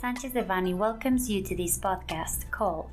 Sanchez 0.00 0.32
Devanny 0.32 0.74
welcomes 0.74 1.28
you 1.28 1.42
to 1.42 1.54
this 1.54 1.78
podcast 1.78 2.50
called 2.50 2.88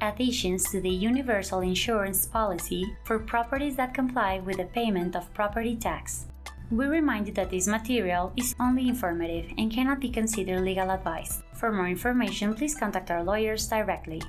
Additions 0.00 0.70
to 0.70 0.80
the 0.80 0.88
Universal 0.88 1.58
Insurance 1.58 2.24
Policy 2.24 2.96
for 3.02 3.18
Properties 3.18 3.74
that 3.74 3.92
Comply 3.92 4.38
with 4.38 4.58
the 4.58 4.66
Payment 4.66 5.16
of 5.16 5.34
Property 5.34 5.74
Tax. 5.74 6.26
We 6.70 6.86
remind 6.86 7.26
you 7.26 7.32
that 7.34 7.50
this 7.50 7.66
material 7.66 8.32
is 8.36 8.54
only 8.60 8.86
informative 8.86 9.50
and 9.58 9.72
cannot 9.72 9.98
be 9.98 10.08
considered 10.08 10.60
legal 10.60 10.92
advice. 10.92 11.42
For 11.54 11.72
more 11.72 11.88
information, 11.88 12.54
please 12.54 12.76
contact 12.76 13.10
our 13.10 13.24
lawyers 13.24 13.66
directly. 13.66 14.22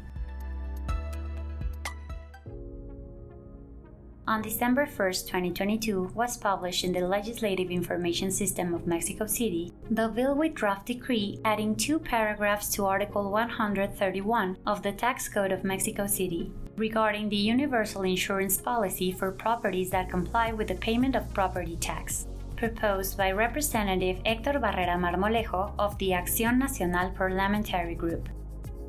On 4.27 4.41
December 4.41 4.85
1, 4.85 5.11
2022, 5.11 6.11
was 6.15 6.37
published 6.37 6.83
in 6.83 6.93
the 6.93 7.01
Legislative 7.01 7.69
Information 7.69 8.31
System 8.31 8.73
of 8.73 8.87
Mexico 8.87 9.27
City 9.27 9.73
the 9.91 10.07
bill 10.07 10.35
with 10.35 10.53
draft 10.53 10.85
decree 10.85 11.39
adding 11.43 11.75
two 11.75 11.99
paragraphs 11.99 12.69
to 12.69 12.85
Article 12.85 13.29
131 13.29 14.57
of 14.65 14.81
the 14.81 14.91
Tax 14.93 15.27
Code 15.27 15.51
of 15.51 15.63
Mexico 15.63 16.07
City 16.07 16.51
regarding 16.77 17.29
the 17.29 17.35
universal 17.35 18.03
insurance 18.03 18.57
policy 18.57 19.11
for 19.11 19.31
properties 19.31 19.89
that 19.89 20.09
comply 20.09 20.53
with 20.53 20.69
the 20.69 20.75
payment 20.75 21.15
of 21.15 21.33
property 21.33 21.75
tax 21.75 22.27
proposed 22.55 23.17
by 23.17 23.29
Representative 23.31 24.21
Hector 24.25 24.53
Barrera 24.53 24.97
Marmolejo 24.97 25.73
of 25.77 25.97
the 25.97 26.11
Acción 26.11 26.57
Nacional 26.57 27.11
Parliamentary 27.11 27.95
Group. 27.95 28.29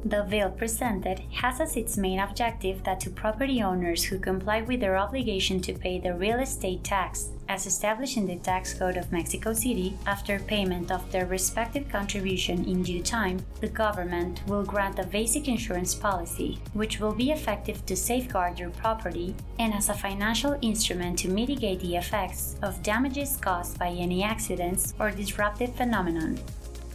The 0.06 0.26
bill 0.28 0.50
presented 0.50 1.20
has 1.32 1.62
as 1.62 1.78
its 1.78 1.96
main 1.96 2.18
objective 2.18 2.84
that 2.84 3.00
to 3.00 3.10
property 3.10 3.62
owners 3.62 4.04
who 4.04 4.18
comply 4.18 4.60
with 4.60 4.80
their 4.80 4.98
obligation 4.98 5.60
to 5.62 5.72
pay 5.72 5.98
the 5.98 6.12
real 6.12 6.40
estate 6.40 6.84
tax 6.84 7.30
as 7.48 7.66
established 7.66 8.18
in 8.18 8.26
the 8.26 8.36
Tax 8.36 8.74
Code 8.74 8.98
of 8.98 9.10
Mexico 9.12 9.54
City 9.54 9.96
after 10.06 10.38
payment 10.38 10.90
of 10.90 11.10
their 11.10 11.24
respective 11.24 11.88
contribution 11.88 12.64
in 12.66 12.82
due 12.82 13.02
time, 13.02 13.44
the 13.60 13.68
government 13.68 14.42
will 14.46 14.62
grant 14.62 14.98
a 14.98 15.06
basic 15.06 15.48
insurance 15.48 15.94
policy, 15.94 16.58
which 16.74 17.00
will 17.00 17.14
be 17.14 17.30
effective 17.30 17.84
to 17.86 17.96
safeguard 17.96 18.58
your 18.58 18.70
property 18.70 19.34
and 19.58 19.72
as 19.72 19.88
a 19.88 19.94
financial 19.94 20.58
instrument 20.60 21.18
to 21.18 21.28
mitigate 21.28 21.80
the 21.80 21.96
effects 21.96 22.56
of 22.62 22.82
damages 22.82 23.38
caused 23.38 23.78
by 23.78 23.88
any 23.88 24.22
accidents 24.22 24.92
or 24.98 25.10
disruptive 25.10 25.74
phenomenon 25.74 26.38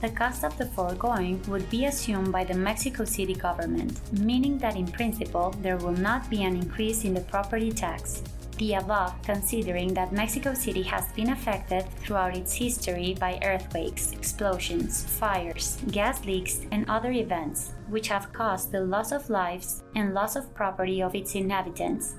the 0.02 0.09
cost 0.09 0.44
of 0.44 0.58
the 0.58 0.66
foregoing 0.67 1.42
would 1.47 1.69
be 1.69 1.86
assumed 1.86 2.31
by 2.31 2.44
the 2.44 2.53
Mexico 2.53 3.03
City 3.03 3.33
government, 3.33 4.00
meaning 4.19 4.58
that 4.59 4.75
in 4.75 4.88
principle 4.88 5.53
there 5.61 5.78
will 5.78 5.91
not 5.91 6.30
be 6.30 6.44
an 6.44 6.56
increase 6.56 7.03
in 7.03 7.14
the 7.14 7.22
property 7.22 7.72
tax. 7.72 8.23
The 8.58 8.73
above 8.73 9.14
considering 9.23 9.94
that 9.94 10.11
Mexico 10.11 10.53
City 10.53 10.83
has 10.83 11.11
been 11.14 11.30
affected 11.30 11.86
throughout 12.00 12.36
its 12.36 12.53
history 12.53 13.16
by 13.17 13.39
earthquakes, 13.44 14.11
explosions, 14.11 15.06
fires, 15.06 15.78
gas 15.91 16.25
leaks, 16.25 16.61
and 16.72 16.89
other 16.89 17.11
events, 17.11 17.72
which 17.88 18.09
have 18.09 18.34
caused 18.34 18.72
the 18.72 18.81
loss 18.81 19.13
of 19.13 19.30
lives 19.30 19.84
and 19.95 20.13
loss 20.13 20.36
of 20.36 20.53
property 20.53 21.02
of 21.02 21.16
its 21.16 21.36
inhabitants. 21.36 22.16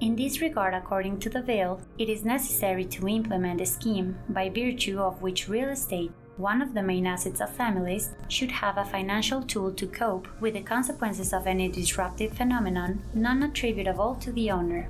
In 0.00 0.16
this 0.16 0.40
regard, 0.40 0.74
according 0.74 1.20
to 1.20 1.30
the 1.30 1.42
bill, 1.42 1.80
it 1.98 2.08
is 2.08 2.24
necessary 2.24 2.86
to 2.86 3.06
implement 3.06 3.60
a 3.60 3.66
scheme 3.66 4.18
by 4.30 4.48
virtue 4.48 4.98
of 4.98 5.22
which 5.22 5.48
real 5.48 5.68
estate 5.68 6.10
one 6.36 6.62
of 6.62 6.72
the 6.72 6.82
main 6.82 7.06
assets 7.06 7.40
of 7.40 7.50
families 7.50 8.10
should 8.28 8.50
have 8.50 8.78
a 8.78 8.84
financial 8.84 9.42
tool 9.42 9.70
to 9.72 9.86
cope 9.86 10.26
with 10.40 10.54
the 10.54 10.62
consequences 10.62 11.32
of 11.32 11.46
any 11.46 11.68
disruptive 11.68 12.32
phenomenon 12.32 13.02
non 13.14 13.42
attributable 13.42 14.14
to 14.16 14.32
the 14.32 14.50
owner. 14.50 14.88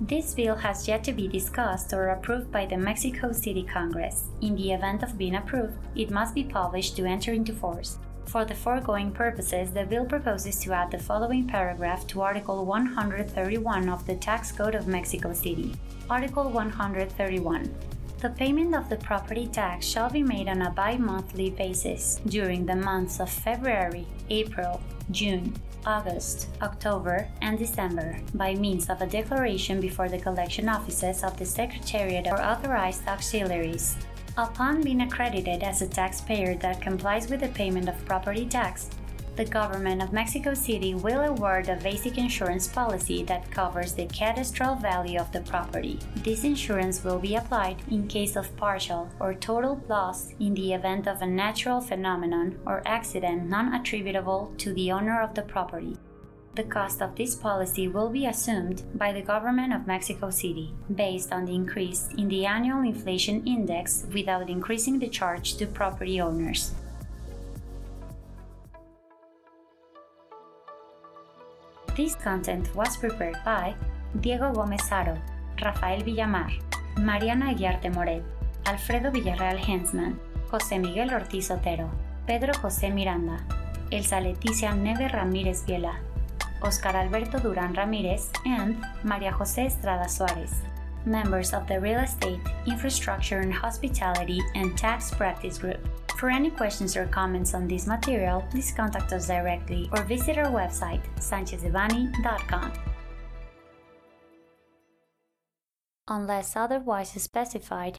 This 0.00 0.34
bill 0.34 0.56
has 0.56 0.88
yet 0.88 1.04
to 1.04 1.12
be 1.12 1.28
discussed 1.28 1.92
or 1.92 2.08
approved 2.08 2.50
by 2.50 2.66
the 2.66 2.76
Mexico 2.76 3.30
City 3.30 3.62
Congress. 3.62 4.24
In 4.40 4.56
the 4.56 4.72
event 4.72 5.04
of 5.04 5.16
being 5.16 5.36
approved, 5.36 5.74
it 5.94 6.10
must 6.10 6.34
be 6.34 6.42
published 6.42 6.96
to 6.96 7.04
enter 7.04 7.32
into 7.32 7.52
force. 7.52 7.98
For 8.24 8.44
the 8.44 8.54
foregoing 8.54 9.12
purposes, 9.12 9.70
the 9.70 9.84
bill 9.84 10.04
proposes 10.04 10.58
to 10.60 10.72
add 10.72 10.90
the 10.90 10.98
following 10.98 11.46
paragraph 11.46 12.06
to 12.08 12.22
Article 12.22 12.64
131 12.64 13.88
of 13.88 14.04
the 14.06 14.16
Tax 14.16 14.50
Code 14.50 14.74
of 14.74 14.88
Mexico 14.88 15.32
City. 15.32 15.76
Article 16.10 16.50
131 16.50 17.72
the 18.22 18.30
payment 18.30 18.72
of 18.72 18.88
the 18.88 18.96
property 18.98 19.48
tax 19.48 19.84
shall 19.84 20.08
be 20.08 20.22
made 20.22 20.46
on 20.46 20.62
a 20.62 20.70
bi 20.70 20.96
monthly 20.96 21.50
basis 21.50 22.20
during 22.26 22.64
the 22.64 22.76
months 22.76 23.18
of 23.18 23.28
February, 23.28 24.06
April, 24.30 24.80
June, 25.10 25.52
August, 25.84 26.46
October, 26.62 27.26
and 27.40 27.58
December 27.58 28.16
by 28.34 28.54
means 28.54 28.88
of 28.88 29.02
a 29.02 29.08
declaration 29.08 29.80
before 29.80 30.08
the 30.08 30.20
collection 30.20 30.68
offices 30.68 31.24
of 31.24 31.36
the 31.36 31.44
Secretariat 31.44 32.28
or 32.28 32.40
authorized 32.40 33.08
auxiliaries. 33.08 33.96
Upon 34.36 34.82
being 34.82 35.00
accredited 35.00 35.64
as 35.64 35.82
a 35.82 35.88
taxpayer 35.88 36.54
that 36.58 36.80
complies 36.80 37.28
with 37.28 37.40
the 37.40 37.48
payment 37.48 37.88
of 37.88 38.04
property 38.04 38.46
tax, 38.46 38.88
the 39.34 39.44
government 39.44 40.02
of 40.02 40.12
Mexico 40.12 40.52
City 40.52 40.94
will 40.94 41.20
award 41.20 41.68
a 41.68 41.76
basic 41.76 42.18
insurance 42.18 42.68
policy 42.68 43.22
that 43.24 43.50
covers 43.50 43.94
the 43.94 44.06
cadastral 44.06 44.80
value 44.80 45.18
of 45.18 45.32
the 45.32 45.40
property. 45.40 45.98
This 46.16 46.44
insurance 46.44 47.02
will 47.02 47.18
be 47.18 47.36
applied 47.36 47.76
in 47.90 48.08
case 48.08 48.36
of 48.36 48.54
partial 48.56 49.08
or 49.18 49.32
total 49.32 49.82
loss 49.88 50.34
in 50.38 50.52
the 50.54 50.74
event 50.74 51.08
of 51.08 51.22
a 51.22 51.26
natural 51.26 51.80
phenomenon 51.80 52.58
or 52.66 52.82
accident 52.84 53.48
non 53.48 53.72
attributable 53.74 54.52
to 54.58 54.74
the 54.74 54.92
owner 54.92 55.22
of 55.22 55.34
the 55.34 55.42
property. 55.42 55.96
The 56.54 56.64
cost 56.64 57.00
of 57.00 57.16
this 57.16 57.34
policy 57.34 57.88
will 57.88 58.10
be 58.10 58.26
assumed 58.26 58.82
by 58.94 59.14
the 59.14 59.22
government 59.22 59.72
of 59.72 59.86
Mexico 59.86 60.28
City 60.28 60.74
based 60.94 61.32
on 61.32 61.46
the 61.46 61.54
increase 61.54 62.10
in 62.18 62.28
the 62.28 62.44
annual 62.44 62.82
inflation 62.82 63.42
index 63.46 64.04
without 64.12 64.50
increasing 64.50 64.98
the 64.98 65.08
charge 65.08 65.56
to 65.56 65.66
property 65.66 66.20
owners. 66.20 66.72
This 71.94 72.16
content 72.16 72.74
was 72.74 72.96
prepared 72.96 73.36
by 73.44 73.74
Diego 74.18 74.50
Gómez 74.50 74.88
Haro, 74.88 75.18
Rafael 75.58 76.02
Villamar, 76.02 76.50
Mariana 76.96 77.50
Aguiarte 77.50 77.90
Moret, 77.90 78.22
Alfredo 78.64 79.10
Villarreal 79.10 79.58
Hensman, 79.58 80.18
José 80.50 80.78
Miguel 80.78 81.12
Ortiz 81.12 81.50
Otero, 81.50 81.90
Pedro 82.26 82.54
José 82.54 82.90
Miranda, 82.90 83.44
Elsa 83.90 84.20
Leticia 84.20 84.74
Neve 84.74 85.08
Ramírez 85.08 85.66
Viela, 85.66 86.00
Oscar 86.62 86.96
Alberto 86.96 87.38
Durán 87.40 87.74
Ramírez, 87.74 88.30
and 88.46 88.80
María 89.02 89.32
José 89.32 89.66
Estrada 89.66 90.08
Suárez, 90.08 90.62
members 91.06 91.52
of 91.52 91.66
the 91.66 91.80
Real 91.80 92.00
Estate, 92.00 92.40
Infrastructure 92.66 93.40
and 93.40 93.52
Hospitality 93.52 94.40
and 94.54 94.76
Tax 94.76 95.10
Practice 95.10 95.58
Group. 95.58 95.86
For 96.18 96.30
any 96.30 96.50
questions 96.50 96.96
or 96.96 97.06
comments 97.06 97.54
on 97.54 97.66
this 97.66 97.86
material, 97.86 98.44
please 98.50 98.72
contact 98.72 99.12
us 99.12 99.26
directly 99.26 99.88
or 99.92 100.02
visit 100.04 100.38
our 100.38 100.52
website, 100.52 101.02
sanchezdevanny.com. 101.18 102.72
Unless 106.08 106.56
otherwise 106.56 107.10
specified, 107.10 107.98